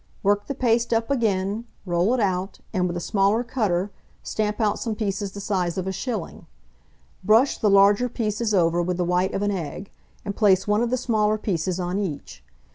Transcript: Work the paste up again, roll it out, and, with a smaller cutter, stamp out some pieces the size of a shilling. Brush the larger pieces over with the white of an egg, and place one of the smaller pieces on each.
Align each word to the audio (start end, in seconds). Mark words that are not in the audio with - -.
Work 0.23 0.47
the 0.47 0.55
paste 0.55 0.93
up 0.93 1.11
again, 1.11 1.65
roll 1.85 2.11
it 2.15 2.19
out, 2.19 2.57
and, 2.73 2.87
with 2.87 2.97
a 2.97 2.99
smaller 2.99 3.43
cutter, 3.43 3.91
stamp 4.23 4.59
out 4.59 4.79
some 4.79 4.95
pieces 4.95 5.33
the 5.33 5.39
size 5.39 5.77
of 5.77 5.85
a 5.85 5.91
shilling. 5.91 6.47
Brush 7.23 7.55
the 7.59 7.69
larger 7.69 8.09
pieces 8.09 8.51
over 8.51 8.81
with 8.81 8.97
the 8.97 9.05
white 9.05 9.35
of 9.35 9.43
an 9.43 9.51
egg, 9.51 9.91
and 10.25 10.35
place 10.35 10.65
one 10.67 10.81
of 10.81 10.89
the 10.89 10.97
smaller 10.97 11.37
pieces 11.37 11.79
on 11.79 11.99
each. 11.99 12.43